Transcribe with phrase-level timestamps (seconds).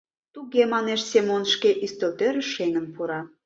[0.33, 3.21] —Туге,— манеш Семон, шке ӱстелтӧрыш шеҥын пура.